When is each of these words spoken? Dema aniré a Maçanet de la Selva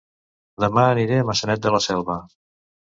Dema 0.63 0.87
aniré 0.95 1.21
a 1.25 1.29
Maçanet 1.31 1.65
de 1.69 1.77
la 1.77 1.85
Selva 1.91 2.21